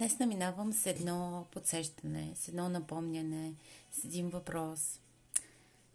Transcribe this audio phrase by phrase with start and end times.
[0.00, 3.54] Днес наминавам с едно подсещане, с едно напомняне,
[3.92, 5.00] с един въпрос.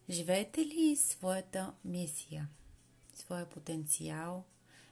[0.09, 2.47] Живеете ли своята мисия,
[3.15, 4.43] своя потенциал?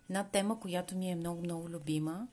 [0.09, 2.27] Една тема, която ми е много-много любима.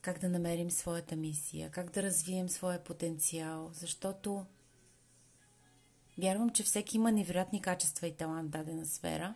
[0.00, 4.46] Как да намерим своята мисия, как да развием своя потенциал, защото
[6.18, 9.34] вярвам, че всеки има невероятни качества и талант в дадена сфера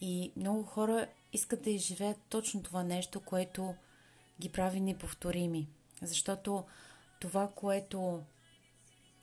[0.00, 3.74] и много хора искат да изживеят точно това нещо, което
[4.40, 5.68] ги прави неповторими.
[6.02, 6.64] Защото
[7.20, 8.22] това, което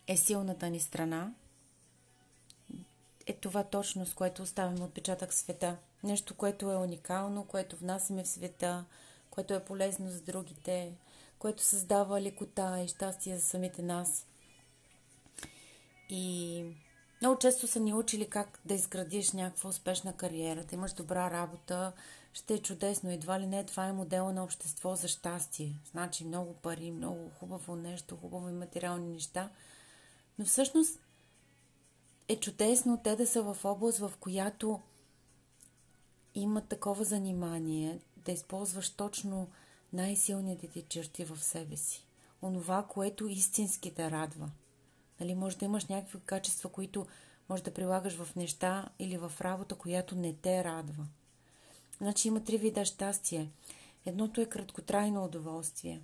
[0.08, 1.34] е силната ни страна,
[3.28, 5.78] е това точно, с което оставяме отпечатък в света.
[6.04, 8.86] Нещо, което е уникално, което внасяме в света,
[9.30, 10.94] което е полезно за другите,
[11.40, 14.26] което създава лекота и щастие за самите нас.
[16.10, 16.64] И
[17.22, 21.94] много често са ни учили как да изградиш някаква успешна кариера, да имаш добра работа,
[22.34, 23.12] ще е чудесно.
[23.12, 25.80] Едва ли не това е модела на общество за щастие.
[25.92, 29.50] Значи много пари, много хубаво нещо, хубаво и материални неща.
[30.40, 31.00] Но всъщност
[32.28, 34.82] е чудесно те да са в област, в която
[36.36, 39.50] има такова занимание, да използваш точно
[39.94, 42.06] най-силните ти черти в себе си.
[42.42, 44.50] Онова, което истински те радва.
[45.20, 47.08] Нали, може да имаш някакви качества, които
[47.50, 51.08] може да прилагаш в неща или в работа, която не те радва–
[52.02, 53.50] Значи има три вида щастие.
[54.06, 56.02] Едното е краткотрайно удоволствие.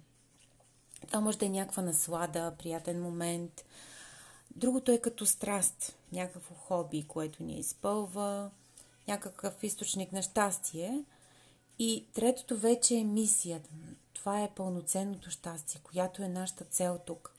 [1.08, 3.66] Това може да е някаква наслада, приятен момент.
[4.56, 8.52] Другото е като страст, някакво хоби, което ни изпълва,
[9.08, 11.04] някакъв източник на щастие.
[11.80, 13.70] И третото вече е мисията.
[14.14, 17.36] Това е пълноценното щастие, която е нашата цел тук.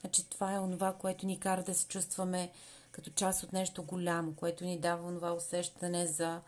[0.00, 2.50] Значи това е онова, което ни кара да се чувстваме
[2.90, 6.40] като част от нещо голямо, което ни дава онова усещане за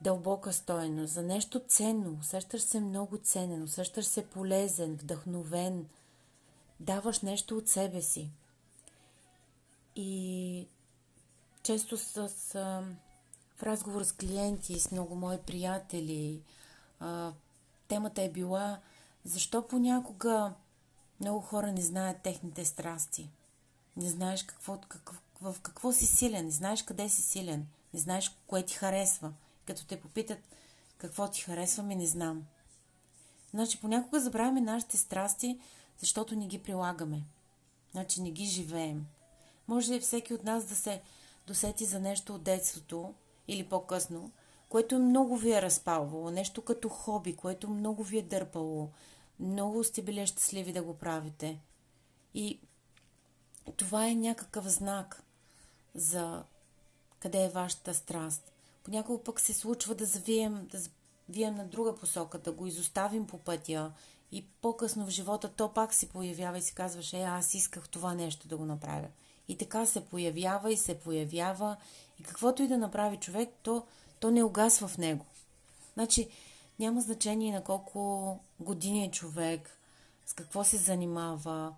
[0.00, 2.16] дълбока стоеност, за нещо ценно.
[2.20, 5.88] Усещаш се много ценен, усещаш се полезен, вдъхновен.
[6.80, 8.30] Даваш нещо от себе си.
[9.96, 10.66] И
[11.62, 12.54] често с, с,
[13.56, 16.42] в разговор с клиенти, с много мои приятели,
[17.88, 18.80] темата е била
[19.24, 20.54] защо понякога
[21.20, 23.30] много хора не знаят техните страсти.
[23.96, 28.36] Не знаеш какво, какво, в какво си силен, не знаеш къде си силен, не знаеш
[28.46, 29.32] кое ти харесва–
[29.68, 30.38] като те попитат
[30.98, 32.46] какво ти харесва, ми не знам.
[33.50, 35.58] Значи понякога забравяме нашите страсти,
[35.98, 37.22] защото не ги прилагаме.
[37.92, 39.06] Значи не ги живеем.
[39.68, 41.02] Може ли всеки от нас да се
[41.46, 43.14] досети за нещо от детството
[43.48, 44.30] или по-късно,
[44.68, 48.90] което много ви е разпалвало, нещо като хоби, което много ви е дърпало,
[49.40, 51.60] много сте били щастливи да го правите.
[52.34, 52.60] И
[53.76, 55.22] това е някакъв знак
[55.94, 56.44] за
[57.20, 58.52] къде е вашата страст.
[58.88, 60.78] Понякога пък се случва да завием, да
[61.28, 63.92] завием на друга посока, да го изоставим по пътя
[64.32, 68.14] и по-късно в живота то пак се появява и се казваш, е, аз исках това
[68.14, 69.08] нещо да го направя.
[69.48, 71.76] И така се появява и се появява
[72.20, 73.82] и каквото и да направи човек, то,
[74.20, 75.24] то не угасва в него.
[75.94, 76.28] Значи
[76.78, 79.78] няма значение на колко години е човек,
[80.26, 81.74] с какво се занимава.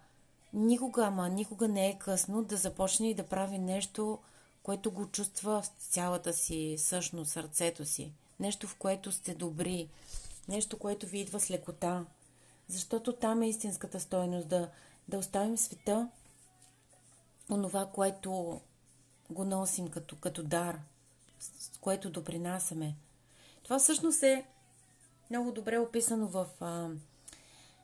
[0.53, 4.19] Никога, ама никога не е късно да започне и да прави нещо,
[4.63, 8.13] което го чувства в цялата си същност, сърцето си.
[8.41, 9.89] Нещо, в което сте добри.
[10.49, 12.07] Нещо, което ви идва с лекота.
[12.69, 14.71] Защото там е истинската стойност да,
[15.09, 16.09] да оставим света
[17.51, 18.61] онова, което
[19.31, 20.81] го носим като, като дар,
[21.41, 22.95] с което допринасяме.
[23.63, 24.47] Това всъщност е
[25.31, 26.89] много добре описано в а,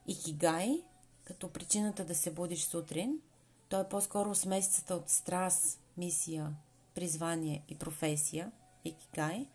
[0.06, 0.82] Икигай,
[1.24, 3.20] като причината да се будиш сутрин.
[3.68, 6.52] То е по-скоро смесицата от страст, мисия,
[6.96, 8.52] призвание и професия,
[8.84, 9.46] икигай,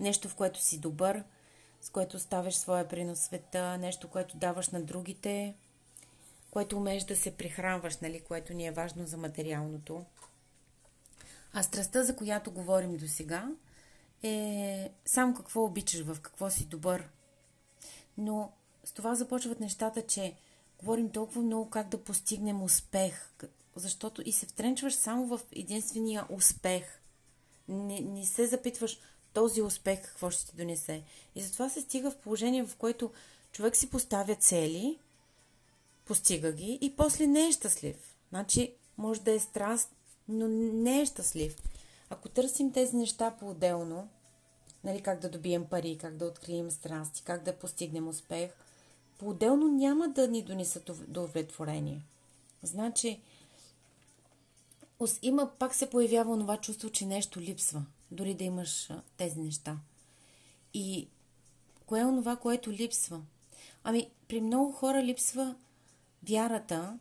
[0.00, 1.24] нещо в което си добър,
[1.80, 5.54] с което ставаш своя принос света, нещо, което даваш на другите,
[6.50, 10.04] което умееш да се прихранваш, нали, което ни е важно за материалното.
[11.52, 13.48] А страстта, за която говорим до сега,
[14.22, 17.08] е само какво обичаш, в какво си добър.
[18.18, 18.52] Но
[18.84, 20.34] с това започват нещата, че
[20.78, 23.32] говорим толкова много как да постигнем успех,
[23.76, 26.84] защото и се втренчваш само в единствения успех.
[27.68, 28.98] Не, не се запитваш
[29.32, 31.02] този успех какво ще ти донесе.
[31.34, 33.10] И затова се стига в положение, в което
[33.52, 34.98] човек си поставя цели,
[36.04, 38.16] постига ги и после не е щастлив.
[38.28, 39.90] Значи, може да е страст,
[40.28, 41.56] но не е щастлив.
[42.10, 44.08] Ако търсим тези неща по-отделно,
[44.84, 48.50] нали, как да добием пари, как да открием страсти, как да постигнем успех,
[49.18, 52.02] по-отделно няма да ни донесат удовлетворение.
[52.62, 53.20] Значи,
[55.22, 59.78] има, пак се появява това чувство, че нещо липсва, дори да имаш тези неща.
[60.74, 61.08] И
[61.86, 63.22] кое е онова, което липсва?
[63.84, 65.54] Ами, при много хора липсва
[66.28, 66.98] вярата,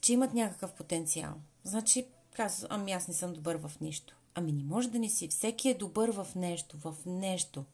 [0.00, 1.34] че имат някакъв потенциал.
[1.64, 4.16] Значи, казва, ами аз не съм добър в нищо.
[4.34, 5.28] Ами не може да не си.
[5.28, 7.64] Всеки е добър в нещо, в нещо.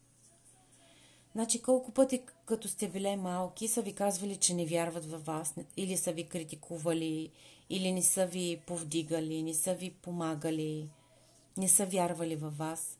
[1.32, 5.54] Значи колко пъти, като сте били малки, са ви казвали, че не вярват във вас,
[5.76, 7.30] или са ви критикували,
[7.70, 10.88] или не са ви повдигали, не са ви помагали,
[11.56, 12.98] не са вярвали във вас.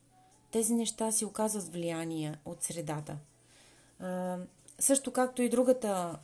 [0.50, 3.16] Тези неща си оказват влияние от средата.
[4.00, 4.38] А,
[4.78, 6.18] също както и другата,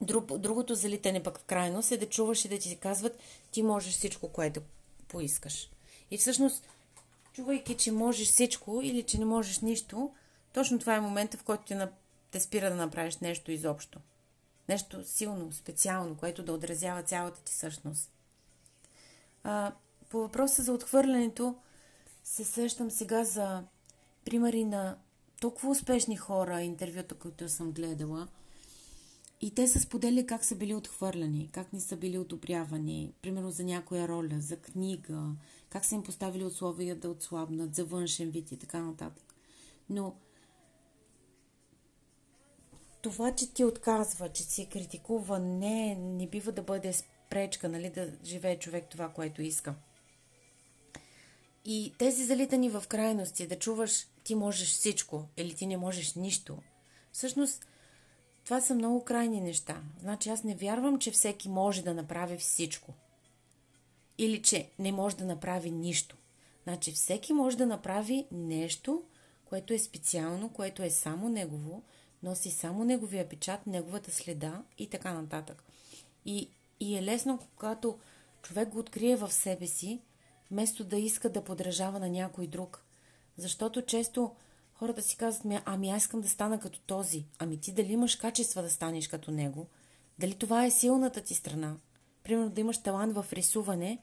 [0.00, 3.18] друг, другото залитане пък в крайност е да чуваш и да ти казват,
[3.50, 4.60] ти можеш всичко, което
[5.08, 5.70] поискаш.
[6.10, 6.68] И всъщност,
[7.32, 10.10] чувайки, че можеш всичко или че не можеш нищо,
[10.52, 11.88] точно това е момента, в който
[12.30, 13.98] те, спира да направиш нещо изобщо.
[14.68, 18.10] Нещо силно, специално, което да отразява цялата ти същност.
[19.44, 19.72] А,
[20.08, 21.54] по въпроса за отхвърлянето,
[22.24, 23.64] се сещам сега за
[24.24, 24.98] примери на
[25.40, 28.28] толкова успешни хора, интервюта, които съм гледала.
[29.40, 33.64] И те са сподели как са били отхвърляни, как не са били одобрявани, примерно за
[33.64, 35.22] някоя роля, за книга,
[35.68, 39.34] как са им поставили условия да отслабнат, за външен вид и така нататък.
[39.90, 40.14] Но
[43.10, 48.12] това, че ти отказва, че си критикува, не, не бива да бъде спречка, нали, да
[48.24, 49.74] живее човек това, което иска.
[51.64, 56.58] И тези залитани в крайности, да чуваш ти можеш всичко или ти не можеш нищо,
[57.12, 57.66] всъщност
[58.44, 59.82] това са много крайни неща.
[60.00, 62.92] Значи аз не вярвам, че всеки може да направи всичко.
[64.18, 66.16] Или че не може да направи нищо.
[66.64, 69.02] Значи всеки може да направи нещо,
[69.44, 71.82] което е специално, което е само негово,
[72.22, 75.64] носи само неговия печат, неговата следа и така нататък.
[76.24, 76.48] И,
[76.80, 77.98] и е лесно, когато
[78.42, 80.00] човек го открие в себе си,
[80.50, 82.84] вместо да иска да подражава на някой друг.
[83.36, 84.34] Защото често
[84.74, 87.24] хората си казват, ами аз искам да стана като този.
[87.38, 89.66] Ами ти дали имаш качества да станеш като него?
[90.18, 91.76] Дали това е силната ти страна?
[92.22, 93.98] Примерно да имаш талант в рисуване,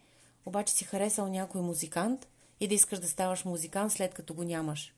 [0.46, 2.28] обаче си харесал някой музикант
[2.60, 4.94] и да искаш да ставаш музикант след като го нямаш.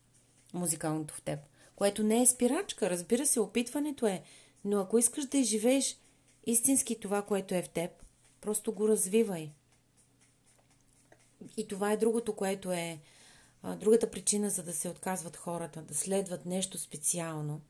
[0.53, 1.39] Музикалното в теб.
[1.75, 4.23] Което не е спирачка, разбира се, опитването е.
[4.65, 5.97] Но ако искаш да изживееш
[6.45, 7.91] истински това, което е в теб,
[8.41, 9.51] просто го развивай.
[11.57, 12.99] И това е другото, което е
[13.75, 17.61] другата причина, за да се отказват хората, да следват нещо специално.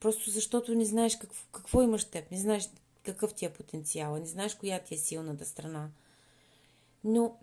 [0.00, 2.70] Просто защото не знаеш какво, какво имаш теб, не знаеш
[3.02, 5.90] какъв ти е потенциал, не знаеш коя ти е силната страна.
[7.04, 7.38] Но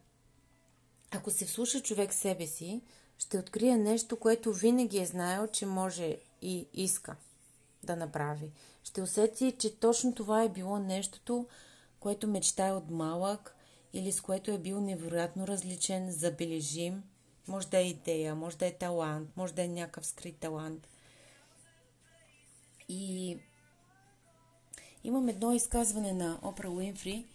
[1.11, 2.81] ако се вслуша човек себе си,
[3.17, 7.15] ще открие нещо, което винаги е знаел, че може и иска
[7.83, 8.51] да направи.
[8.83, 11.47] Ще усети, че точно това е било нещото,
[11.99, 13.55] което мечтае от малък
[13.93, 17.03] или с което е бил невероятно различен, забележим.
[17.47, 20.87] Може да е идея, може да е талант, може да е някакъв скрит талант.
[22.89, 23.37] И
[25.03, 27.25] имам едно изказване на Опра Уинфри,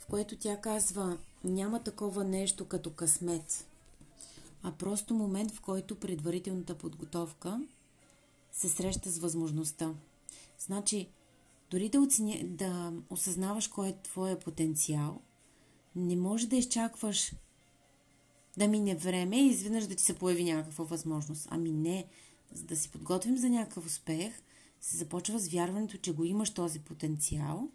[0.00, 3.66] в което тя казва, няма такова нещо като късмет
[4.62, 7.60] а просто момент, в който предварителната подготовка
[8.52, 9.94] се среща с възможността.
[10.58, 11.08] Значи,
[11.70, 15.20] дори да, оценя, да осъзнаваш кой е твоя потенциал,
[15.96, 17.32] не може да изчакваш
[18.56, 21.48] да мине време и изведнъж да ти се появи някаква възможност.
[21.50, 22.06] Ами не,
[22.52, 24.42] за да се подготвим за някакъв успех,
[24.80, 27.68] се започва с вярването, че го имаш този потенциал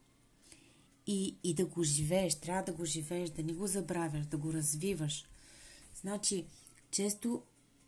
[1.07, 2.35] и, и да го живееш.
[2.35, 5.25] Трябва да го живееш, да не го забравяш, да го развиваш.
[6.01, 6.45] Значи,
[6.95, 7.41] често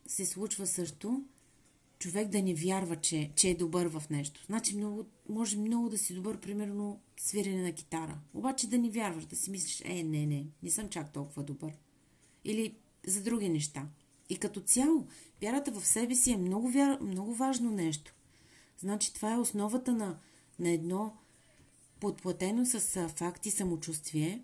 [0.06, 1.24] се случва също
[1.98, 4.44] човек да не вярва, че, че е добър в нещо.
[4.46, 8.18] Значи много, може много да си добър, примерно, свирене на китара.
[8.34, 11.72] Обаче да не вярваш, да си мислиш, е, не, не, не съм чак толкова добър.
[12.44, 12.74] Или
[13.06, 13.86] за други неща.
[14.28, 15.06] И като цяло,
[15.42, 16.98] вярата в себе си е много, вяр...
[17.00, 18.14] много важно нещо.
[18.78, 20.18] Значи това е основата на,
[20.58, 21.16] на едно
[22.00, 24.42] подплатено с факти самочувствие,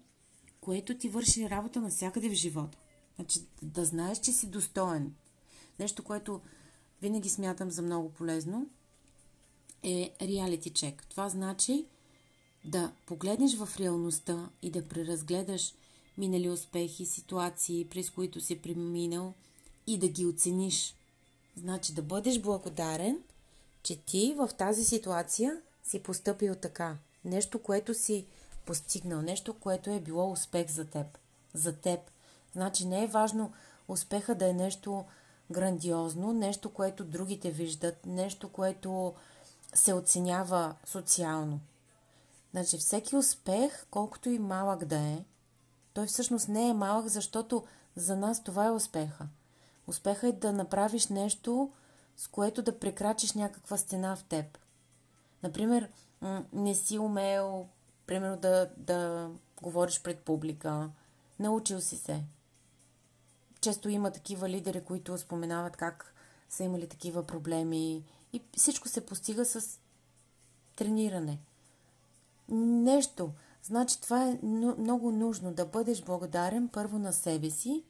[0.61, 2.79] което ти върши работа навсякъде в живота.
[3.17, 5.15] Значи да знаеш, че си достоен.
[5.79, 6.41] Нещо, което
[7.03, 8.67] винаги смятам за много полезно,
[9.83, 11.07] е реалити чек.
[11.09, 11.87] Това значи
[12.65, 15.75] да погледнеш в реалността и да преразгледаш
[16.19, 19.35] минали успехи, ситуации, през които си преминал
[19.87, 20.95] и да ги оцениш.
[21.57, 23.23] Значи да бъдеш благодарен,
[23.83, 26.97] че ти в тази ситуация си поступил така.
[27.25, 28.27] Нещо, което си
[28.67, 31.07] постигнал, нещо, което е било успех за теб.
[31.55, 32.01] За теб.
[32.55, 33.53] Значи не е важно
[33.89, 35.05] успеха да е нещо
[35.51, 39.15] грандиозно, нещо, което другите виждат, нещо, което
[39.75, 41.61] се оценява социално.
[42.51, 45.25] Значи всеки успех, колкото и малък да е,
[45.95, 47.65] той всъщност не е малък, защото
[47.97, 49.27] за нас това е успеха.
[49.87, 51.73] Успеха е да направиш нещо,
[52.17, 54.59] с което да прекрачиш някаква стена в теб.
[55.43, 55.89] Например,
[56.53, 57.69] не си умел,
[58.07, 59.31] примерно, да, да
[59.63, 60.91] говориш пред публика.
[61.39, 62.25] Научил си се.
[63.65, 66.15] Често има такива лидери, които споменават как
[66.49, 69.79] са имали такива проблеми и всичко се постига с
[70.77, 71.39] трениране.
[72.49, 73.33] Нещо.
[73.63, 74.39] Значи това е
[74.79, 77.83] много нужно да бъдеш благодарен първо на себе си,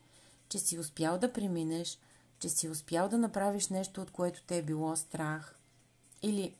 [0.48, 1.98] че си успял да преминеш,
[2.38, 5.58] че си успял да направиш нещо, от което те е било страх.
[6.22, 6.56] Или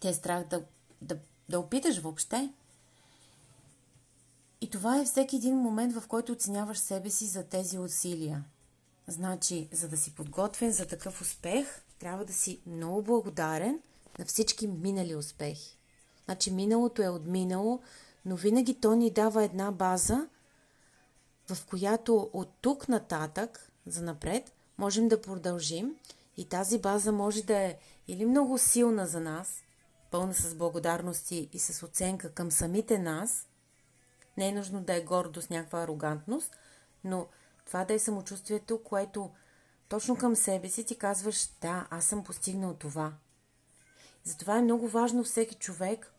[0.00, 0.64] те е страх да,
[1.02, 2.52] да, да опиташ въобще.
[4.60, 8.44] И това е всеки един момент, в който оценяваш себе си за тези усилия.
[9.06, 13.80] Значи, за да си подготвен за такъв успех, трябва да си много благодарен
[14.18, 15.78] на всички минали успехи.
[16.24, 17.80] Значи, миналото е отминало,
[18.24, 20.28] но винаги то ни дава една база,
[21.48, 25.96] в която от тук нататък, за напред, можем да продължим
[26.36, 29.62] и тази база може да е или много силна за нас,
[30.10, 33.47] пълна с благодарности и с оценка към самите нас.
[34.38, 36.56] Не е нужно да е гордост, някаква арогантност,
[37.04, 37.26] но
[37.66, 39.30] това да е самочувствието, което
[39.88, 43.12] точно към себе си ти казваш, да, аз съм постигнал това.
[44.24, 46.12] Затова е много важно всеки човек,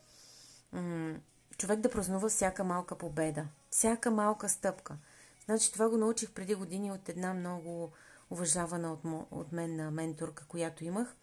[1.58, 4.98] човек да празнува всяка малка победа, всяка малка стъпка.
[5.46, 7.92] Значи това го научих преди години от една много
[8.30, 9.00] уважавана от,
[9.32, 11.16] от мен на менторка, която имах.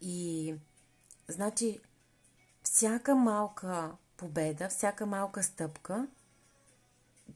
[0.00, 0.54] И
[1.28, 1.80] значи
[2.62, 6.06] всяка малка победа, всяка малка стъпка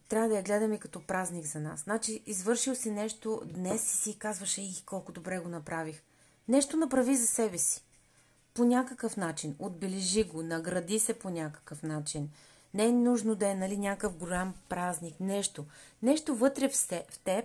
[0.09, 1.81] трябва да я гледаме като празник за нас.
[1.81, 6.03] Значи, извършил си нещо днес и си казваш, ей, колко добре го направих.
[6.49, 7.85] Нещо направи за себе си.
[8.55, 9.57] По някакъв начин.
[9.59, 12.31] Отбележи го, награди се по някакъв начин.
[12.75, 15.65] Не е нужно да е нали, някакъв голям празник, нещо.
[16.03, 17.45] Нещо вътре в теб,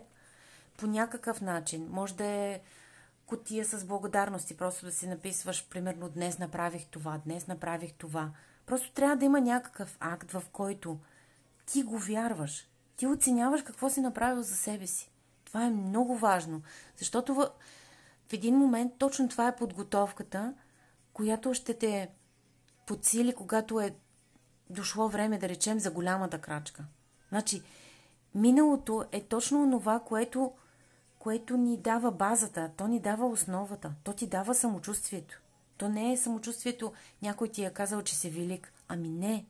[0.77, 1.87] по някакъв начин.
[1.89, 2.59] Може да е
[3.27, 8.31] котия с благодарности, просто да си написваш, примерно, днес направих това, днес направих това.
[8.65, 10.99] Просто трябва да има някакъв акт, в който
[11.65, 12.67] ти го вярваш.
[12.95, 15.11] Ти оценяваш какво си направил за себе си.
[15.45, 16.61] Това е много важно,
[16.97, 17.49] защото в,
[18.29, 20.53] в един момент точно това е подготовката,
[21.13, 22.09] която ще те
[22.85, 23.95] подсили, когато е
[24.69, 26.85] дошло време, да речем, за голямата крачка.
[27.29, 27.61] Значи,
[28.35, 30.53] миналото е точно това, което,
[31.27, 35.41] което ни дава базата, то ни дава основата, то ти дава самочувствието.
[35.77, 38.73] То не е самочувствието, някой ти е казал, че си велик.
[38.87, 39.45] Ами не.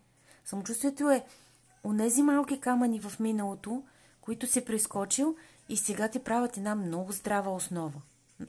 [0.45, 1.25] Самочувствието е
[1.83, 3.83] онези малки камъни в миналото,
[4.21, 5.35] които си прескочил
[5.69, 8.01] и сега ти правят една много здрава основа,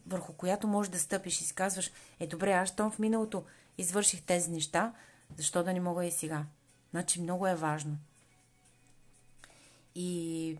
[0.06, 3.44] върху която можеш да стъпиш и си казваш, е добре, аз щом в миналото
[3.78, 4.92] извърших тези неща,
[5.36, 6.44] защо да не мога и сега?
[6.90, 7.96] Значи много е важно.
[9.94, 10.58] И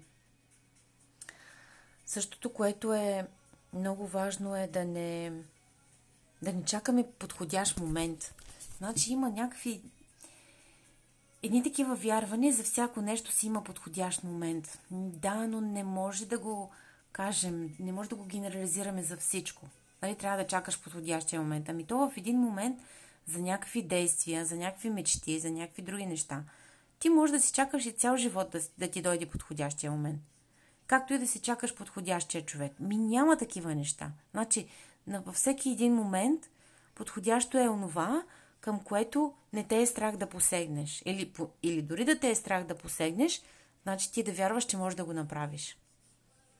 [2.09, 3.27] същото, което е
[3.75, 5.33] много важно е да не,
[6.43, 8.35] да не чакаме подходящ момент.
[8.79, 9.81] Значи има някакви
[11.43, 14.79] едни такива вярвания за всяко нещо си има подходящ момент.
[14.91, 16.71] Да, но не може да го
[17.13, 19.67] кажем, не може да го генерализираме за всичко.
[20.03, 21.69] Нали, трябва да чакаш подходящия момент.
[21.69, 22.81] Ами то в един момент
[23.27, 26.43] за някакви действия, за някакви мечти, за някакви други неща,
[26.99, 30.21] ти може да си чакаш и цял живот да, да ти дойде подходящия момент.
[30.89, 32.81] Както и да си чакаш подходящия човек.
[32.81, 34.13] Ми няма такива неща.
[34.31, 34.69] Значи,
[35.07, 36.51] във всеки един момент
[36.95, 38.23] подходящо е онова,
[38.61, 41.03] към което не те е страх да посегнеш.
[41.05, 43.43] Или, или дори да те е страх да посегнеш,
[43.83, 45.79] значи ти да вярваш, че можеш да го направиш.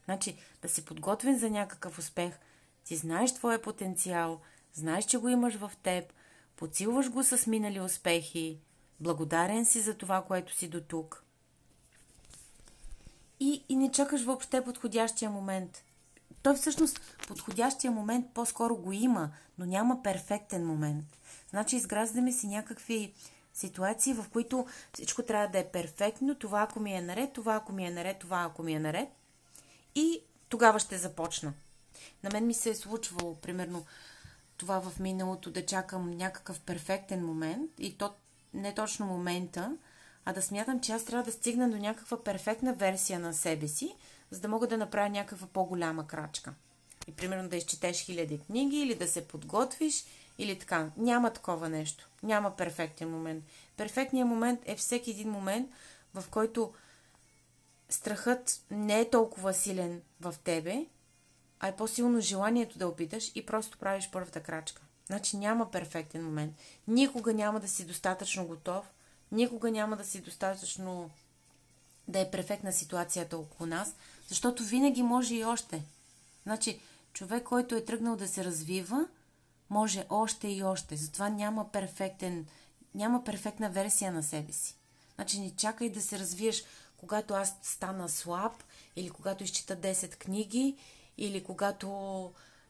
[0.05, 2.39] Значи да си подготвен за някакъв успех,
[2.85, 4.41] ти знаеш твоя потенциал,
[4.73, 6.13] знаеш, че го имаш в теб,
[6.57, 8.61] подсилваш го с минали успехи,
[9.01, 11.25] благодарен си за това, което си до тук.
[13.41, 15.85] И, и не чакаш въобще подходящия момент.
[16.43, 21.05] Той всъщност подходящия момент по-скоро го има, но няма перфектен момент.
[21.51, 23.13] Значи изграждаме си някакви
[23.55, 27.73] ситуации, в които всичко трябва да е перфектно, това ако ми е наред, това ако
[27.73, 29.09] ми е наред, това ако ми е наред.
[29.95, 31.53] И тогава ще започна.
[32.23, 33.85] На мен ми се е случвало, примерно,
[34.57, 38.15] това в миналото да чакам някакъв перфектен момент и то
[38.55, 39.77] не точно момента,
[40.29, 43.97] а да смятам, че аз трябва да стигна до някаква перфектна версия на себе си,
[44.31, 46.55] за да мога да направя някаква по-голяма крачка.
[47.07, 50.05] И примерно да изчетеш хиляди книги или да се подготвиш
[50.39, 50.91] или така.
[50.97, 52.09] Няма такова нещо.
[52.23, 53.45] Няма перфектен момент.
[53.77, 55.71] Перфектният момент е всеки един момент,
[56.15, 56.73] в който
[57.89, 60.87] страхът не е толкова силен в тебе,
[61.61, 64.83] а е по-силно желанието да опиташ и просто правиш първата крачка.
[65.07, 66.55] Значи няма перфектен момент.
[66.87, 68.91] Никога няма да си достатъчно готов,
[69.33, 71.11] никога няма да си достатъчно
[72.09, 73.95] да е перфектна ситуацията около нас,
[74.29, 75.83] защото винаги може и още.
[76.43, 76.81] Значи,
[77.13, 79.07] човек, който е тръгнал да се развива,
[79.71, 80.97] може още и още.
[80.97, 82.47] Затова няма перфектен,
[82.95, 84.75] няма перфектна версия на себе си.
[85.15, 86.65] Значи не чакай да се развиеш,
[86.97, 88.53] когато аз стана слаб,
[88.97, 90.77] или когато изчита 10 книги,
[91.19, 91.89] или когато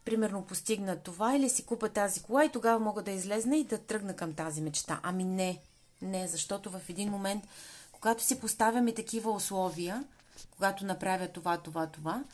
[0.04, 3.78] примерно постигна това, или си купа тази кола и тогава мога да излезна и да
[3.78, 5.00] тръгна към тази мечта.
[5.02, 5.60] Ами не,
[6.02, 7.44] не, защото в един момент,
[7.92, 10.04] когато си поставяме такива условия,
[10.50, 12.24] когато направя това, това, това,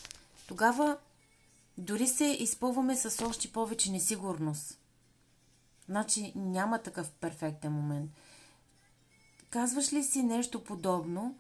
[0.47, 0.97] тогава
[1.79, 4.79] дори се изпълваме с още повече несигурност.
[5.87, 8.11] Значи няма такъв перфектен момент.
[9.51, 11.39] Казваш ли си нещо подобно,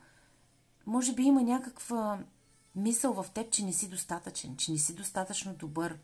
[0.86, 2.18] може би има някаква
[2.76, 5.98] мисъл в теб, че не си достатъчен, че не си достатъчно добър.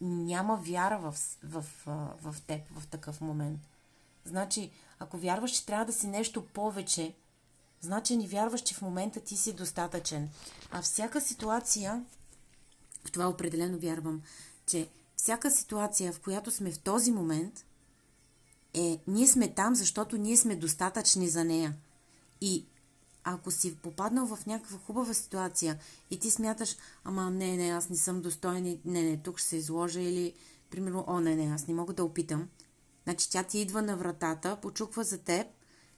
[0.00, 3.60] Няма вяра в, в, в, в теб в такъв момент.
[4.24, 7.14] Значи, ако вярваш, че трябва да си нещо повече,
[7.80, 10.30] значи не вярваш, че в момента ти си достатъчен.
[10.70, 12.04] А всяка ситуация,
[13.04, 14.22] в това определено вярвам,
[14.66, 17.64] че всяка ситуация, в която сме в този момент,
[18.74, 21.74] е, ние сме там, защото ние сме достатъчни за нея.
[22.40, 22.66] И
[23.24, 25.78] ако си попаднал в някаква хубава ситуация
[26.10, 29.56] и ти смяташ, ама не, не, аз не съм достоен, не, не, тук ще се
[29.56, 30.34] изложа или,
[30.70, 32.48] примерно, о, не, не, аз не мога да опитам.
[33.04, 35.46] Значи тя ти идва на вратата, почуква за теб,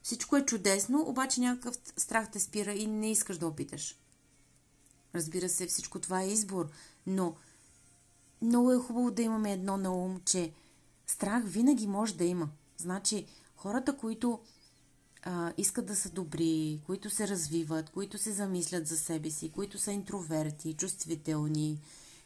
[0.02, 3.98] всичко е чудесно, обаче някакъв страх те спира и не искаш да опиташ.
[5.14, 6.70] Разбира се, всичко това е избор,
[7.06, 7.34] но
[8.42, 10.52] много е хубаво да имаме едно на ум, че
[11.06, 12.48] страх винаги може да има.
[12.78, 14.40] Значи, хората, които
[15.22, 19.78] а, искат да са добри, които се развиват, които се замислят за себе си, които
[19.78, 21.80] са интроверти, чувствителни,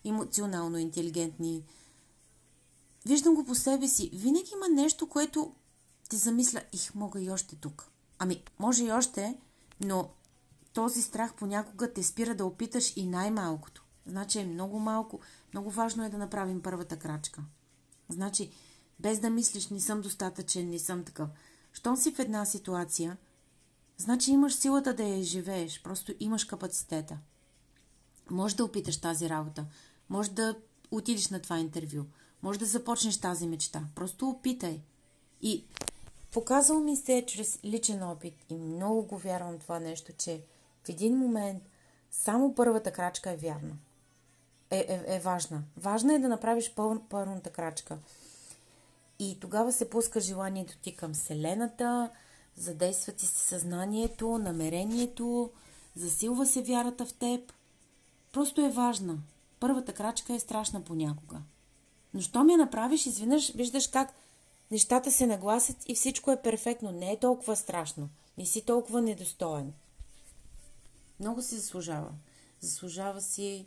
[0.04, 1.64] емоционално интелигентни.
[3.06, 4.10] Виждам го по себе си.
[4.12, 5.54] Винаги има нещо, което
[6.08, 7.88] ти замисля, их, мога и още тук.
[8.18, 9.38] Ами, може и още,
[9.80, 10.10] но
[10.72, 13.84] този страх понякога те спира да опиташ и най-малкото.
[14.06, 15.20] Значи е много малко,
[15.54, 17.42] много важно е да направим първата крачка.
[18.08, 18.50] Значи,
[19.00, 21.28] без да мислиш, не съм достатъчен, не съм такъв.
[21.72, 23.16] Щом си в една ситуация,
[23.96, 27.18] значи имаш силата да я изживееш, просто имаш капацитета.
[28.30, 29.66] Може да опиташ тази работа,
[30.08, 30.56] може да
[30.90, 32.04] отидеш на това интервю,
[32.42, 33.82] може да започнеш тази мечта.
[33.94, 34.80] Просто опитай.
[35.42, 35.64] И
[36.32, 40.40] показал ми се чрез личен опит и много го вярвам това нещо, че
[40.84, 41.62] в един момент
[42.10, 43.76] само първата крачка е вярна.
[44.70, 45.62] Е, е, е важна.
[45.76, 47.98] Важна е да направиш пъл, първата крачка.
[49.18, 52.10] И тогава се пуска желанието ти към Вселената,
[52.56, 55.50] задейства ти се съзнанието, намерението,
[55.96, 57.52] засилва се вярата в теб.
[58.32, 59.18] Просто е важна.
[59.60, 61.36] Първата крачка е страшна понякога.
[62.14, 64.14] Но що ми направиш, изведнъж виждаш как
[64.70, 66.92] нещата се нагласят и всичко е перфектно.
[66.92, 68.08] Не е толкова страшно.
[68.38, 69.72] Не си толкова недостоен.
[71.20, 72.10] Много си заслужава.
[72.60, 73.66] Заслужава си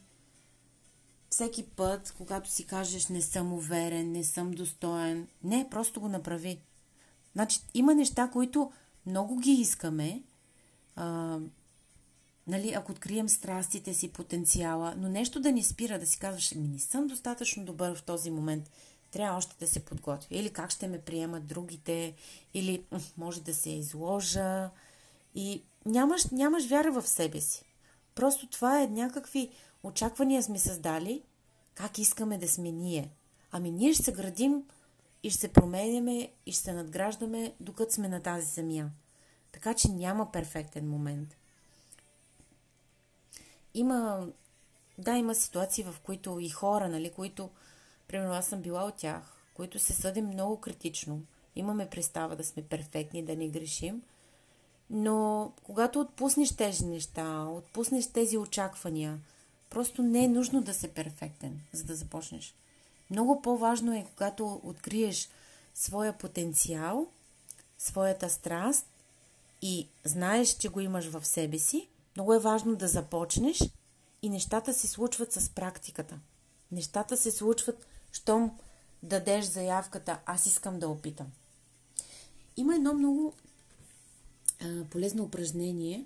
[1.30, 6.60] всеки път, когато си кажеш не съм уверен, не съм достоен, не, просто го направи.
[7.34, 8.72] Значи, има неща, които
[9.06, 10.24] много ги искаме,
[10.96, 11.40] а,
[12.48, 16.68] нали, ако открием страстите си, потенциала, но нещо да ни спира, да си казваш, ми
[16.68, 18.70] не съм достатъчно добър в този момент,
[19.12, 20.28] трябва още да се подготвя.
[20.32, 22.14] Или как ще ме приемат другите,
[22.54, 22.84] или
[23.18, 24.70] може да се изложа.
[25.36, 27.64] И нямаш, нямаш вяра в себе си.
[28.16, 29.50] Просто това е някакви
[29.84, 31.24] очаквания сме създали,
[31.76, 33.10] как искаме да сме ние.
[33.52, 34.64] Ами ние ще се градим
[35.24, 38.90] и ще се променяме и ще се надграждаме, докато сме на тази земя.
[39.52, 41.38] Така че няма перфектен момент.
[43.74, 44.28] Има,
[44.98, 47.50] да, има ситуации, в които и хора, нали, които,
[48.08, 51.22] примерно аз съм била от тях, които се съдим много критично.
[51.56, 54.02] Имаме представа да сме перфектни, да не грешим.
[54.90, 59.20] Но когато отпуснеш тези неща, отпуснеш тези очаквания–
[59.74, 62.56] Просто не е нужно да си перфектен, за да започнеш.
[63.10, 65.30] Много по-важно е, когато откриеш
[65.74, 67.08] своя потенциал,
[67.78, 68.86] своята страст
[69.62, 73.60] и знаеш, че го имаш в себе си, много е важно да започнеш
[74.22, 76.20] и нещата се случват с практиката.
[76.72, 78.60] Нещата се случват, щом
[79.04, 81.28] дадеш заявката, аз искам да опитам.
[82.58, 83.34] Има едно много
[84.62, 86.06] а, полезно упражнение,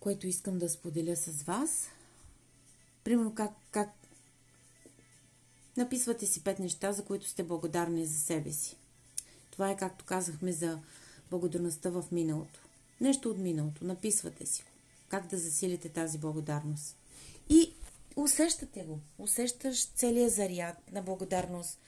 [0.00, 1.88] което искам да споделя с вас.
[3.04, 3.88] Примерно как, как
[5.76, 8.76] написвате си пет неща, за които сте благодарни за себе си.
[9.50, 10.78] Това е както казахме за
[11.30, 12.63] благодарността в миналото.
[13.04, 13.84] Нещо от миналото.
[13.84, 14.68] Написвате си го.
[15.08, 16.96] Как да засилите тази благодарност.
[17.48, 17.72] И
[18.16, 18.98] усещате го.
[19.18, 21.78] Усещаш целият заряд на благодарност.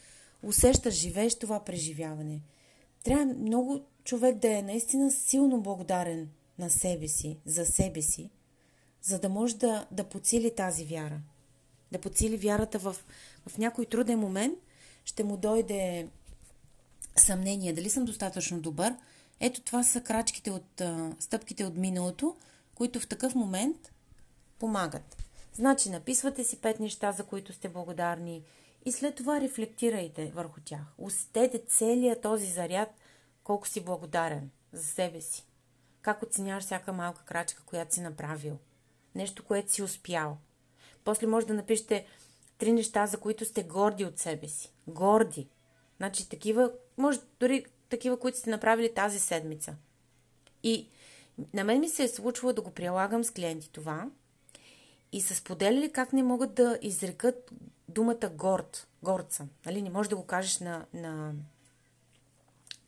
[0.42, 2.40] Усещаш, живееш това преживяване.
[3.04, 8.30] Трябва много човек да е наистина силно благодарен на себе си, за себе си,
[9.02, 11.20] за да може да, да подсили тази вяра.
[11.92, 12.96] Да подсили вярата в,
[13.46, 14.58] в някой труден момент,
[15.04, 16.08] ще му дойде
[17.16, 18.94] съмнение дали съм достатъчно добър.
[19.40, 20.82] Ето това са крачките от
[21.18, 22.36] стъпките от миналото,
[22.74, 23.92] които в такъв момент
[24.58, 25.16] помагат.
[25.52, 28.44] Значи, написвате си пет неща, за които сте благодарни
[28.84, 30.94] и след това рефлектирайте върху тях.
[30.98, 32.88] Усетете целият този заряд,
[33.44, 35.44] колко си благодарен за себе си.
[36.02, 38.58] Как оценяваш всяка малка крачка, която си направил.
[39.14, 40.38] Нещо, което си успял.
[41.04, 42.06] После може да напишете
[42.58, 44.72] три неща, за които сте горди от себе си.
[44.86, 45.48] Горди.
[45.96, 47.64] Значи такива, може дори
[47.96, 49.74] такива, които сте направили тази седмица.
[50.62, 50.88] И
[51.54, 54.08] на мен ми се е случвало да го прилагам с клиенти това
[55.12, 57.52] и са споделили как не могат да изрекат
[57.88, 59.48] думата горд, горца.
[59.66, 59.82] Нали?
[59.82, 61.32] Не можеш да го кажеш на, на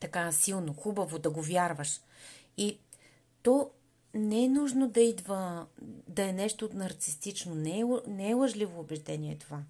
[0.01, 2.01] така силно, хубаво, да го вярваш.
[2.57, 2.79] И
[3.43, 3.71] то
[4.15, 5.67] не е нужно да идва,
[6.09, 7.55] да е нещо нарцистично.
[7.55, 9.63] Не е, не е лъжливо убеждение това.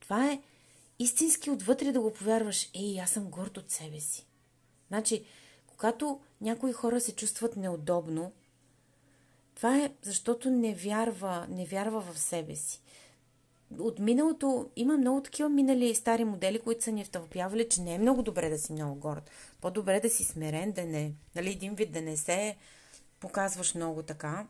[0.00, 0.42] Това е
[0.98, 2.70] истински отвътре да го повярваш.
[2.74, 4.26] Ей, аз съм горд от себе си.
[4.94, 5.24] Значи,
[5.66, 8.32] когато някои хора се чувстват неудобно,
[9.54, 12.80] това е защото не вярва, не вярва в себе си.
[13.78, 17.98] От миналото има много такива минали стари модели, които са ни втълпявали, че не е
[17.98, 19.30] много добре да си много горд.
[19.60, 22.56] По-добре да си смирен, да не, нали, един вид да не се
[23.20, 24.46] показваш много така,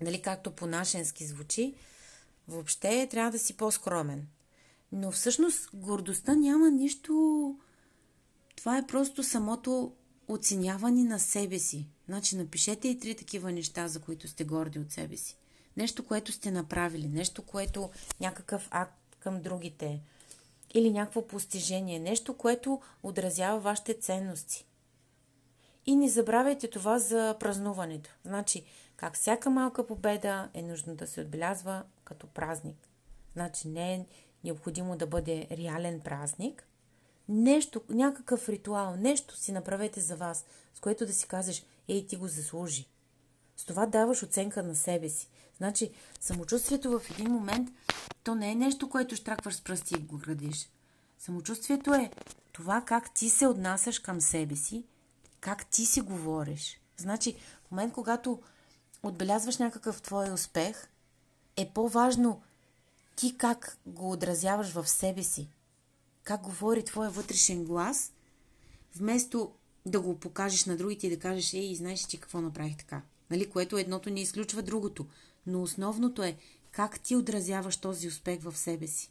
[0.00, 1.74] нали, както по-нашенски звучи,
[2.48, 4.26] въобще трябва да си по-скромен.
[4.92, 7.56] Но всъщност гордостта няма нищо...
[8.56, 9.92] Това е просто самото
[10.28, 11.86] оценяване на себе си.
[12.06, 15.36] Значи напишете и три такива неща, за които сте горди от себе си.
[15.76, 17.90] Нещо, което сте направили, нещо, което
[18.20, 20.02] някакъв акт към другите
[20.74, 24.66] или някакво постижение, нещо, което отразява вашите ценности.
[25.86, 28.10] И не забравяйте това за празнуването.
[28.24, 28.64] Значи,
[28.96, 32.88] как всяка малка победа е нужно да се отбелязва като празник.
[33.32, 34.06] Значи не е
[34.44, 36.68] необходимо да бъде реален празник.
[37.28, 42.16] Нещо, някакъв ритуал, нещо си направете за вас, с което да си кажеш, ей, ти
[42.16, 42.88] го заслужи.
[43.56, 45.28] С това даваш оценка на себе си.
[45.56, 47.70] Значи, самочувствието в един момент,
[48.24, 50.68] то не е нещо, което штракваш с пръсти и го градиш.
[51.18, 52.10] Самочувствието е
[52.52, 54.84] това как ти се отнасяш към себе си
[55.44, 56.80] как ти си говориш.
[56.96, 57.36] Значи,
[57.68, 58.42] в момент, когато
[59.02, 60.88] отбелязваш някакъв твой успех,
[61.56, 62.42] е по-важно
[63.16, 65.48] ти как го отразяваш в себе си.
[66.24, 68.12] Как говори твоя вътрешен глас,
[68.96, 69.52] вместо
[69.86, 73.02] да го покажеш на другите и да кажеш, ей, знаеш ти какво направих така.
[73.30, 73.50] Нали?
[73.50, 75.06] Което едното не изключва другото.
[75.46, 76.36] Но основното е
[76.70, 79.10] как ти отразяваш този успех в себе си.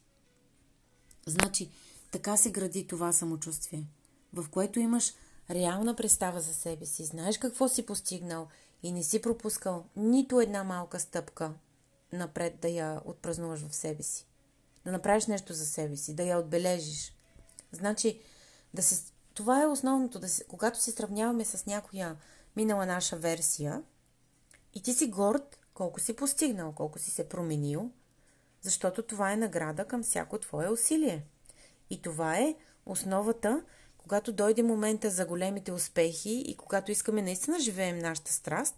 [1.25, 1.69] Значи,
[2.11, 3.87] така се гради това самочувствие,
[4.33, 5.13] в което имаш
[5.49, 8.47] реална представа за себе си, знаеш какво си постигнал
[8.83, 11.53] и не си пропускал нито една малка стъпка
[12.13, 14.25] напред да я отпразнуваш в себе си.
[14.85, 17.13] Да направиш нещо за себе си, да я отбележиш.
[17.71, 18.21] Значи,
[18.73, 19.03] да се...
[19.33, 20.19] това е основното.
[20.19, 20.43] Да се...
[20.43, 22.17] Когато се сравняваме с някоя
[22.55, 23.83] минала наша версия
[24.73, 27.91] и ти си горд колко си постигнал, колко си се променил,
[28.61, 31.25] защото това е награда към всяко твое усилие.
[31.89, 33.63] И това е основата,
[33.97, 38.75] когато дойде момента за големите успехи и когато искаме наистина живеем нашата страст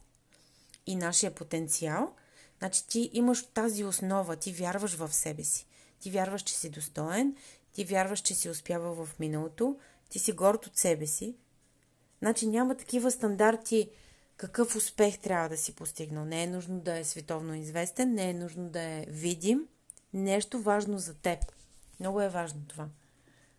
[0.86, 2.14] и нашия потенциал,
[2.60, 5.68] значи ти имаш тази основа, ти вярваш в себе си.
[6.00, 7.36] Ти вярваш, че си достоен,
[7.74, 9.80] ти вярваш, че си успявал в миналото,
[10.10, 11.36] ти си горд от себе си.
[12.20, 13.90] Значи няма такива стандарти
[14.38, 16.26] какъв успех трябва да си постигнал.
[16.26, 19.68] Не е нужно да е световно известен, не е нужно да е видим.
[20.14, 21.40] Нещо важно за теб.
[22.00, 22.88] Много е важно това.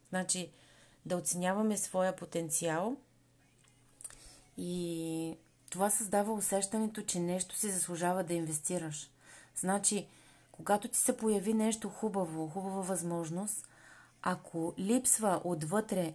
[0.09, 0.51] Значи,
[1.07, 2.97] да оценяваме своя потенциал
[4.57, 5.37] и
[5.71, 9.11] това създава усещането, че нещо си заслужава да инвестираш.
[9.57, 10.07] Значи,
[10.57, 13.69] когато ти се появи нещо хубаво, хубава възможност,
[14.23, 16.15] ако липсва отвътре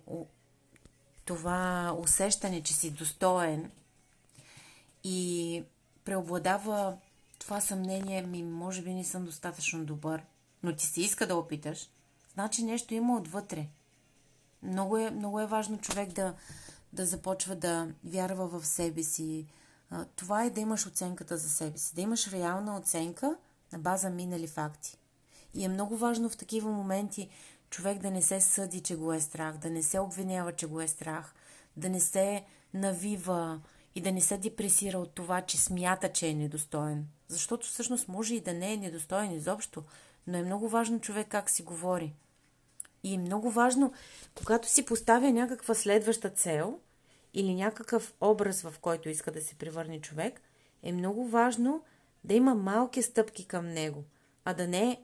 [1.25, 3.71] това усещане, че си достоен
[5.03, 5.63] и
[6.05, 6.97] преобладава
[7.39, 10.23] това съмнение ми, може би не съм достатъчно добър,
[10.63, 11.89] но ти се иска да опиташ,
[12.33, 13.67] значи нещо има отвътре–
[14.63, 16.33] много е, много е важно човек да,
[16.93, 19.45] да започва да вярва в себе си.
[20.15, 23.35] Това е да имаш оценката за себе си, да имаш реална оценка
[23.73, 24.97] на база минали факти.
[25.53, 27.29] И е много важно в такива моменти
[27.69, 30.81] човек да не се съди, че го е страх, да не се обвинява, че го
[30.81, 31.33] е страх,
[31.77, 33.61] да не се навива
[33.95, 37.07] и да не се депресира от това, че смята, че е недостоен.
[37.27, 39.83] Защото всъщност може и да не е недостоен изобщо,
[40.27, 42.13] но е много важно човек как си говори.
[43.03, 43.93] И е много важно,
[44.35, 46.79] когато си поставя някаква следваща цел
[47.33, 50.41] или някакъв образ, в който иска да се превърне човек,
[50.83, 51.83] е много важно
[52.23, 54.03] да има малки стъпки към него,
[54.45, 55.01] а да не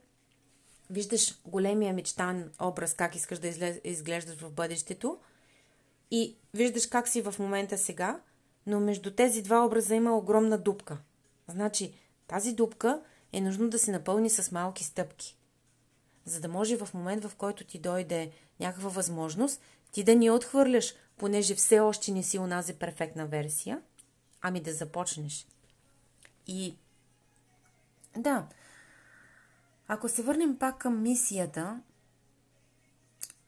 [0.90, 3.48] виждаш големия мечтан образ, как искаш да
[3.84, 5.20] изглеждаш в бъдещето
[6.12, 8.22] и виждаш как си в момента сега,
[8.66, 10.98] но между тези два образа има огромна дупка.
[11.48, 11.94] Значи,
[12.28, 13.02] тази дупка
[13.34, 15.38] е нужно да се напълни с малки стъпки.
[16.26, 20.94] За да може в момент, в който ти дойде някаква възможност, ти да ни отхвърляш,
[21.18, 23.82] понеже все още не си унази перфектна версия,
[24.42, 25.48] ами да започнеш.
[26.48, 26.76] И
[28.18, 28.48] да,
[29.88, 31.82] ако се върнем пак към мисията,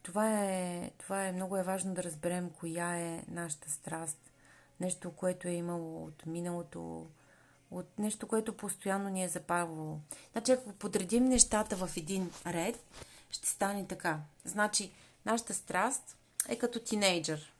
[0.03, 4.31] това е, това е много е важно да разберем коя е нашата страст.
[4.79, 7.07] Нещо, което е имало от миналото,
[7.71, 9.99] от нещо, което постоянно ни е запавало.
[10.31, 12.83] Значи, ако подредим нещата в един ред,
[13.31, 14.19] ще стане така.
[14.45, 14.91] Значи,
[15.25, 16.17] нашата страст
[16.49, 17.53] е като тинейджър.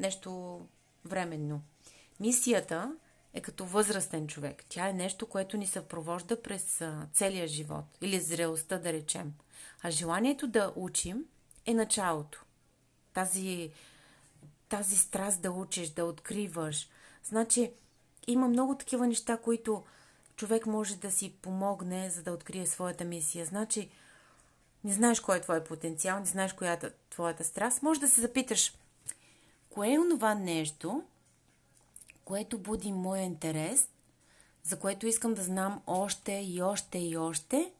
[0.00, 0.60] Нещо
[1.04, 1.62] временно.
[2.20, 2.96] Мисията
[3.34, 4.64] е като възрастен човек.
[4.68, 9.32] Тя е нещо, което ни съпровожда през целия живот или зрелостта, да речем.
[9.82, 11.24] А желанието да учим
[11.66, 12.44] е началото.
[13.14, 13.70] Тази,
[14.68, 16.88] тази страст да учиш, да откриваш.
[17.24, 17.72] Значи,
[18.26, 19.84] има много такива неща, които
[20.36, 23.46] човек може да си помогне, за да открие своята мисия.
[23.46, 23.90] Значи,
[24.84, 26.78] не знаеш кой е твой потенциал, не знаеш коя е
[27.10, 28.74] твоята страст, може да се запиташ,
[29.70, 31.02] кое е онова нещо,
[32.30, 33.88] което буди моя интерес,
[34.62, 37.72] за което искам да знам още и още и още,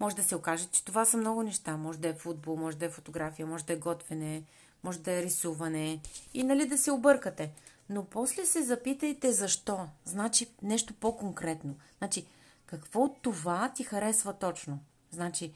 [0.00, 1.76] може да се окаже, че това са много неща.
[1.76, 4.42] Може да е футбол, може да е фотография, може да е готвене,
[4.82, 6.00] може да е рисуване
[6.34, 7.52] и нали да се объркате.
[7.88, 9.88] Но после се запитайте защо.
[10.04, 11.76] Значи нещо по-конкретно.
[11.98, 12.26] Значи,
[12.66, 14.78] какво от това ти харесва точно?
[15.10, 15.52] Значи,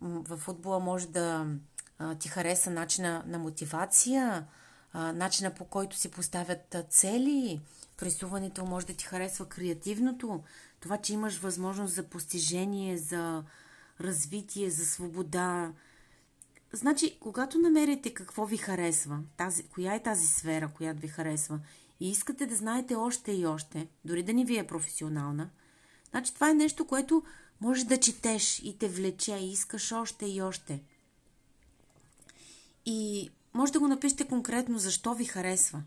[0.00, 1.46] в футбола може да
[2.18, 4.46] ти хареса начина на мотивация,
[4.94, 7.60] начина по който си поставят цели.
[7.92, 7.96] В
[8.64, 10.42] може да ти харесва креативното,
[10.80, 13.44] това, че имаш възможност за постижение, за
[14.00, 15.72] развитие, за свобода.
[16.72, 21.60] Значи, когато намерите какво ви харесва, тази, коя е тази сфера, която ви харесва,
[22.00, 25.50] и искате да знаете още и още, дори да не ви е професионална,
[26.10, 27.22] значи това е нещо, което
[27.60, 30.82] може да четеш и те влече и искаш още и още.
[32.86, 35.82] И може да го напишете конкретно защо ви харесва.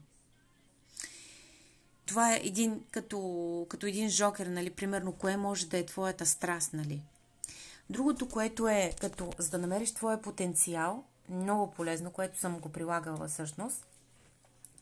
[2.06, 6.74] Това е един, като, като един жокер, нали, примерно, кое може да е твоята страст,
[6.74, 7.02] нали.
[7.90, 13.28] Другото, което е, като за да намериш твоя потенциал, много полезно, което съм го прилагала
[13.28, 13.88] всъщност.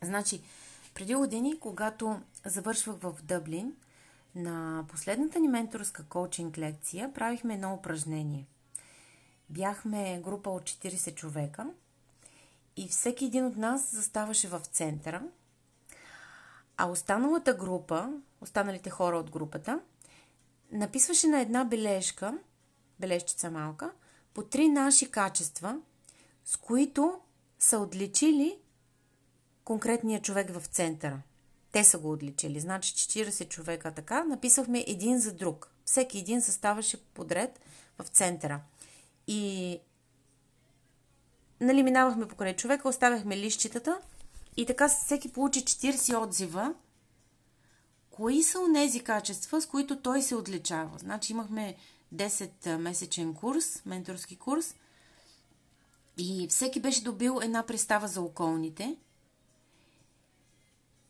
[0.01, 0.41] Значи,
[0.93, 3.73] преди години, когато завършвах в Дъблин,
[4.35, 8.45] на последната ни менторска коучинг лекция правихме едно упражнение.
[9.49, 11.67] Бяхме група от 40 човека
[12.79, 15.23] и всеки един от нас заставаше в центъра,
[16.77, 18.09] а останалата група,
[18.41, 19.79] останалите хора от групата,
[20.71, 22.37] написваше на една бележка,
[22.99, 23.91] бележчица малка,
[24.33, 25.77] по три наши качества,
[26.45, 27.19] с които
[27.59, 28.57] са отличили
[29.63, 31.21] конкретния човек в центъра.
[31.71, 32.59] Те са го отличили.
[32.59, 34.23] Значи 40 човека така.
[34.23, 35.71] Написахме един за друг.
[35.85, 37.59] Всеки един съставаше подред
[37.97, 38.61] в центъра.
[39.27, 39.79] И
[41.61, 43.99] нали, минавахме покрай човека, оставяхме лищитата
[44.57, 46.73] и така всеки получи 40 отзива.
[48.11, 50.97] Кои са онези качества, с които той се отличава?
[50.97, 51.75] Значи имахме
[52.15, 54.75] 10-месечен курс, менторски курс
[56.17, 58.97] и всеки беше добил една представа за околните–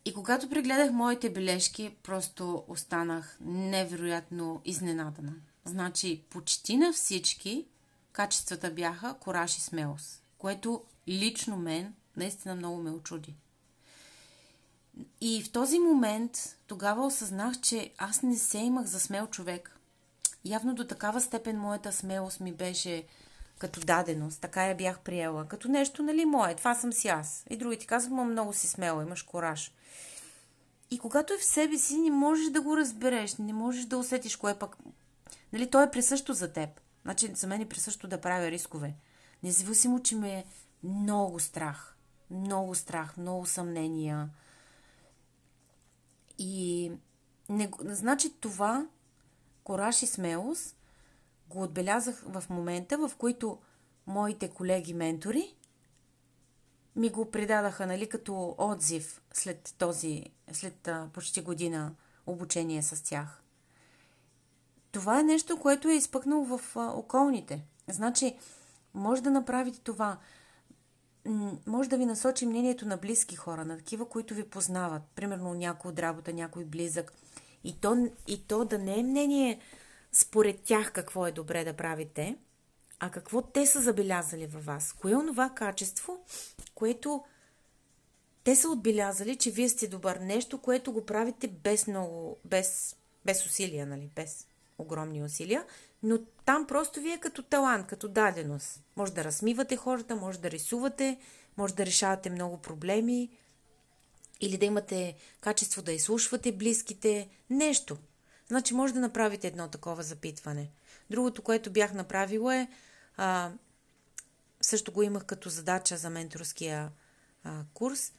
[0.04, 5.32] и когато прегледах моите бележки, просто останах невероятно изненадана.
[5.64, 7.66] Значи, почти на всички
[8.12, 13.34] качествата бяха кораж и смелост, което лично мен наистина много ме очуди.
[15.20, 19.76] И в този момент тогава осъзнах, че аз не се имах за смел човек.
[20.44, 23.06] Явно до такава степен моята смелост ми беше
[23.58, 24.40] като даденост.
[24.40, 25.48] Така я бях приела.
[25.48, 26.56] Като нещо, нали, мое.
[26.56, 27.44] Това съм си аз.
[27.50, 29.72] И другите казват, много си смела, имаш кораж.
[30.90, 34.36] И когато е в себе си, не можеш да го разбереш, не можеш да усетиш
[34.36, 34.76] кое пък...
[35.52, 36.80] Нали, то е присъщо за теб.
[37.02, 38.94] Значи за мен е присъщо да правя рискове.
[39.42, 40.44] Независимо, че ме е
[40.82, 41.96] много страх.
[42.30, 44.30] Много страх, много съмнения.
[46.38, 46.92] И
[47.48, 48.86] не, значи това,
[49.64, 50.76] кораж и смелост,
[51.48, 53.58] го отбелязах в момента, в който
[54.06, 55.54] моите колеги-ментори
[56.96, 61.94] ми го предадаха, нали, като отзив след този, след а, почти година
[62.26, 63.42] обучение с тях.
[64.92, 67.64] Това е нещо, което е изпъкнало в а, околните.
[67.88, 68.38] Значи,
[68.94, 70.18] може да направите това.
[71.66, 75.02] Може да ви насочи мнението на близки хора, на такива, които ви познават.
[75.14, 77.12] Примерно някой от работа, някой близък.
[77.64, 79.60] И то, и то да не е мнение
[80.12, 82.38] според тях какво е добре да правите,
[83.00, 84.92] а какво те са забелязали във вас.
[84.92, 86.24] Кое е онова качество,
[86.74, 87.24] което
[88.44, 90.16] те са отбелязали, че вие сте добър.
[90.16, 94.10] Нещо, което го правите без много, без, без усилия, нали?
[94.14, 94.46] Без
[94.80, 95.64] огромни усилия.
[96.02, 98.80] Но там просто вие като талант, като даденост.
[98.96, 101.18] Може да размивате хората, може да рисувате,
[101.56, 103.30] може да решавате много проблеми,
[104.40, 107.98] или да имате качество да изслушвате близките, нещо.
[108.48, 110.70] Значи може да направите едно такова запитване.
[111.10, 112.68] Другото, което бях направила е,
[113.16, 113.50] а,
[114.60, 116.92] също го имах като задача за менторския
[117.44, 118.12] а, курс,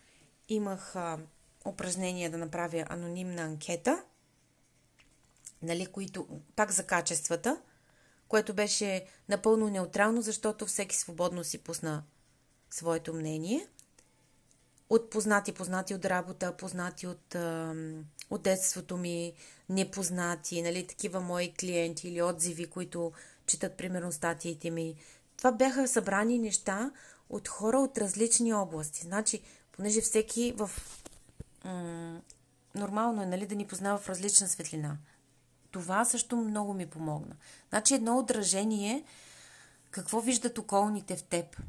[0.50, 1.20] имах а,
[1.66, 4.04] упражнение да направя анонимна анкета,
[5.64, 7.62] нали, които, пак за качествата,
[8.28, 12.04] което беше напълно неутрално, защото всеки свободно си пусна
[12.70, 13.68] своето мнение.
[14.90, 17.36] От познати, познати от работа, познати от,
[18.30, 19.34] от детството ми,
[19.70, 23.12] непознати, нали, такива мои клиенти или отзиви, които
[23.46, 24.96] четат примерно статиите ми.
[25.38, 26.92] Това бяха събрани неща
[27.30, 29.02] от хора от различни области.
[29.02, 30.72] Значи, понеже всеки в...
[31.66, 32.22] М-
[32.76, 34.98] нормално е, нали, да ни познава в различна светлина.
[35.72, 37.36] Това също много ми помогна.
[37.70, 39.04] Значи едно отражение,
[39.92, 41.62] какво виждат околните в теб.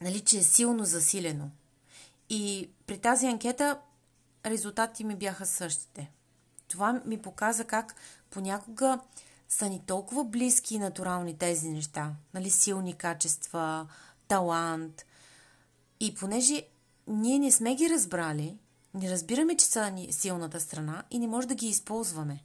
[0.00, 1.50] Нали, че е силно засилено.
[2.30, 3.78] И при тази анкета
[4.46, 6.10] резултатите ми бяха същите.
[6.68, 7.94] Това ми показа как
[8.30, 9.00] понякога
[9.48, 12.12] са ни толкова близки и натурални тези неща.
[12.34, 13.88] Нали, силни качества,
[14.28, 15.06] талант.
[16.00, 16.62] И понеже
[17.06, 18.58] ние не сме ги разбрали,
[18.94, 22.44] не разбираме, че са ни силната страна и не може да ги използваме.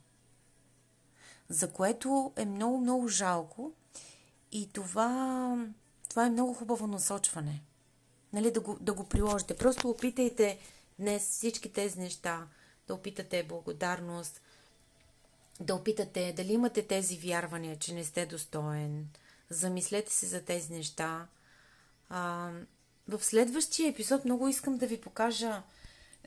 [1.48, 3.72] За което е много, много жалко
[4.52, 5.56] и това,
[6.08, 7.62] това е много хубаво насочване.
[8.32, 9.56] Нали, да, го, да го приложите.
[9.56, 10.58] Просто опитайте
[10.98, 12.46] днес всички тези неща,
[12.86, 14.40] да опитате благодарност,
[15.60, 19.08] да опитате дали имате тези вярвания, че не сте достоен.
[19.50, 21.26] Замислете се за тези неща.
[22.08, 22.50] А,
[23.08, 25.62] в следващия епизод много искам да ви покажа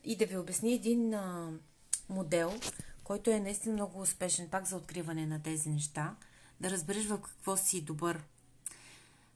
[0.04, 1.52] и да ви обясня един а,
[2.10, 2.54] модел,
[3.08, 6.16] който е наистина много успешен, пак за откриване на тези неща,
[6.62, 8.24] да разбереш в какво си добър.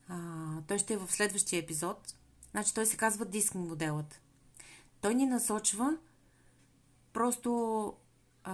[0.08, 0.18] А,
[0.68, 2.16] той ще е в следващия епизод.
[2.52, 4.22] Значи той се казва диск моделът.
[5.02, 5.98] Той ни насочва
[7.14, 7.94] просто
[8.44, 8.54] а,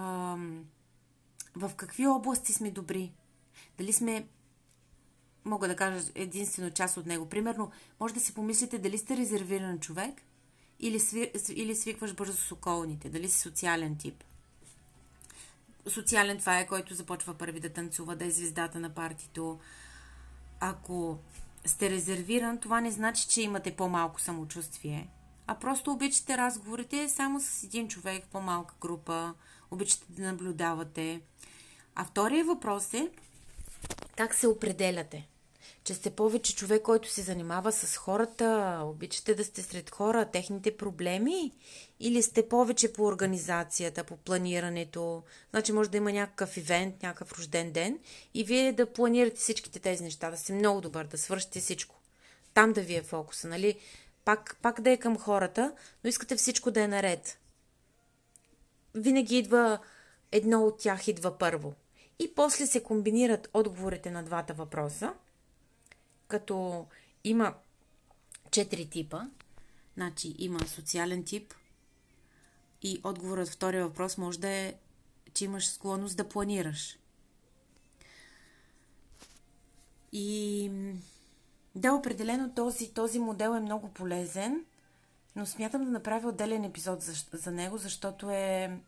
[1.56, 3.13] в какви области сме добри.
[3.77, 4.27] Дали сме
[5.45, 7.30] мога да кажа единствено част от него.
[7.30, 10.21] Примерно, може да си помислите дали сте резервиран човек
[10.80, 14.23] или, сви, или свикваш бързо с околните, дали си социален тип.
[15.88, 19.60] Социален това е, който започва първи да танцува, да е звездата на партито.
[20.60, 21.17] Ако
[21.65, 25.10] сте резервиран, това не значи, че имате по-малко самочувствие,
[25.47, 29.34] а просто обичате разговорите само с един човек по-малка група,
[29.71, 31.21] обичате да наблюдавате.
[31.95, 33.10] А втория въпрос е
[34.15, 35.28] как се определяте?
[35.84, 40.77] Че сте повече човек, който се занимава с хората, обичате да сте сред хора, техните
[40.77, 41.51] проблеми,
[41.99, 45.23] или сте повече по организацията, по планирането.
[45.49, 47.99] Значи може да има някакъв ивент, някакъв рожден ден
[48.34, 51.95] и вие да планирате всичките тези неща, да сте много добър, да свършите всичко.
[52.53, 53.80] Там да ви е фокуса, нали?
[54.25, 57.39] Пак, пак да е към хората, но искате всичко да е наред.
[58.95, 59.80] Винаги идва
[60.32, 61.73] едно от тях идва първо.
[62.19, 65.13] И после се комбинират отговорите на двата въпроса–
[66.27, 66.87] като
[67.23, 67.53] има
[68.51, 69.21] четири типа.
[69.95, 71.53] Значи има социален тип
[72.81, 74.73] и отговорът втория въпрос може да е,
[75.33, 76.99] че имаш склонност да планираш.
[80.11, 80.71] И
[81.75, 84.65] да, определено този, този модел е много полезен,
[85.35, 88.79] но смятам да направя отделен епизод за, за него, защото е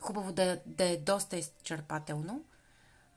[0.00, 2.44] хубаво да, да е доста изчерпателно.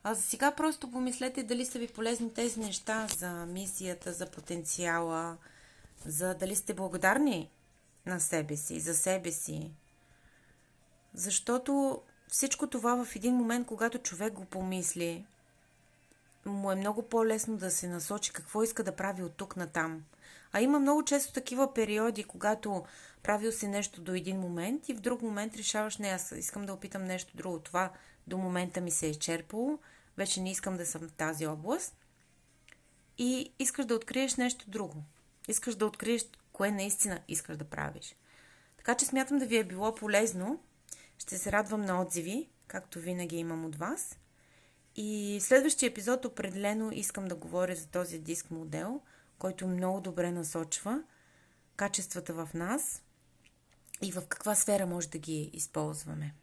[0.04, 5.36] А за сега просто помислете дали са ви полезни тези неща за мисията, за потенциала,
[6.06, 7.50] за дали сте благодарни
[8.06, 9.70] на себе си, за себе си.
[11.14, 15.26] Защото всичко това в един момент, когато човек го помисли,
[16.46, 20.04] му е много по-лесно да се насочи какво иска да прави от тук на там.
[20.52, 22.84] А има много често такива периоди, когато
[23.22, 26.72] правил си нещо до един момент и в друг момент решаваш, не, аз искам да
[26.72, 27.58] опитам нещо друго.
[27.58, 27.90] Това
[28.30, 29.78] до момента ми се е изчерпало,
[30.16, 31.96] вече не искам да съм в тази област.
[33.18, 35.04] И искаш да откриеш нещо друго.
[35.48, 38.16] Искаш да откриеш кое наистина искаш да правиш.
[38.76, 40.60] Така че смятам да ви е било полезно.
[41.18, 44.18] Ще се радвам на отзиви, както винаги имам от вас.
[44.96, 49.00] И следващия епизод определено искам да говоря за този диск модел,
[49.38, 51.02] който много добре насочва
[51.76, 53.02] качествата в нас
[54.02, 56.34] и в каква сфера може да ги използваме.